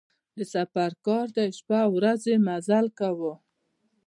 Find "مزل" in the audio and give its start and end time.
2.47-2.85